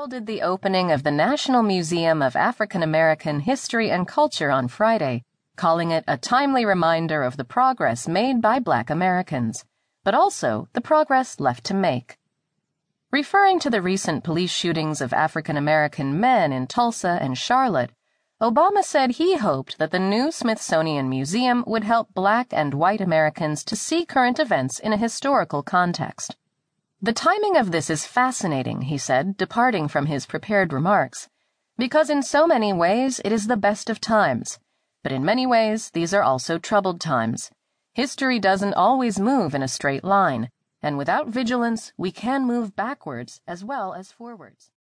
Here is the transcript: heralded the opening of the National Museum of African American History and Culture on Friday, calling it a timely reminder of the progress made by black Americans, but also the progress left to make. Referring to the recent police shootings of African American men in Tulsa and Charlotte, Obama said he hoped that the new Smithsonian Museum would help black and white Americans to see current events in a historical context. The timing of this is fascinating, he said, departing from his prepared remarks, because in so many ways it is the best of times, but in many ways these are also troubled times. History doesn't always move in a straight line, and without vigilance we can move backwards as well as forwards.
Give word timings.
heralded 0.00 0.24
the 0.24 0.40
opening 0.40 0.90
of 0.90 1.02
the 1.02 1.10
National 1.10 1.62
Museum 1.62 2.22
of 2.22 2.34
African 2.34 2.82
American 2.82 3.40
History 3.40 3.90
and 3.90 4.08
Culture 4.08 4.50
on 4.50 4.66
Friday, 4.66 5.24
calling 5.56 5.90
it 5.90 6.04
a 6.08 6.16
timely 6.16 6.64
reminder 6.64 7.22
of 7.22 7.36
the 7.36 7.44
progress 7.44 8.08
made 8.08 8.40
by 8.40 8.58
black 8.60 8.88
Americans, 8.88 9.62
but 10.02 10.14
also 10.14 10.66
the 10.72 10.80
progress 10.80 11.38
left 11.38 11.64
to 11.64 11.74
make. 11.74 12.16
Referring 13.10 13.60
to 13.60 13.68
the 13.68 13.82
recent 13.82 14.24
police 14.24 14.50
shootings 14.50 15.02
of 15.02 15.12
African 15.12 15.58
American 15.58 16.18
men 16.18 16.50
in 16.50 16.66
Tulsa 16.66 17.18
and 17.20 17.36
Charlotte, 17.36 17.92
Obama 18.40 18.82
said 18.82 19.10
he 19.10 19.36
hoped 19.36 19.76
that 19.76 19.90
the 19.90 19.98
new 19.98 20.32
Smithsonian 20.32 21.10
Museum 21.10 21.62
would 21.66 21.84
help 21.84 22.14
black 22.14 22.46
and 22.52 22.72
white 22.72 23.02
Americans 23.02 23.62
to 23.64 23.76
see 23.76 24.06
current 24.06 24.38
events 24.40 24.78
in 24.78 24.94
a 24.94 25.04
historical 25.06 25.62
context. 25.62 26.38
The 27.02 27.14
timing 27.14 27.56
of 27.56 27.72
this 27.72 27.88
is 27.88 28.04
fascinating, 28.04 28.82
he 28.82 28.98
said, 28.98 29.38
departing 29.38 29.88
from 29.88 30.04
his 30.04 30.26
prepared 30.26 30.70
remarks, 30.70 31.30
because 31.78 32.10
in 32.10 32.22
so 32.22 32.46
many 32.46 32.74
ways 32.74 33.22
it 33.24 33.32
is 33.32 33.46
the 33.46 33.56
best 33.56 33.88
of 33.88 34.02
times, 34.02 34.58
but 35.02 35.10
in 35.10 35.24
many 35.24 35.46
ways 35.46 35.90
these 35.92 36.12
are 36.12 36.22
also 36.22 36.58
troubled 36.58 37.00
times. 37.00 37.50
History 37.94 38.38
doesn't 38.38 38.74
always 38.74 39.18
move 39.18 39.54
in 39.54 39.62
a 39.62 39.68
straight 39.68 40.04
line, 40.04 40.50
and 40.82 40.98
without 40.98 41.28
vigilance 41.28 41.94
we 41.96 42.12
can 42.12 42.44
move 42.44 42.76
backwards 42.76 43.40
as 43.46 43.64
well 43.64 43.94
as 43.94 44.12
forwards. 44.12 44.70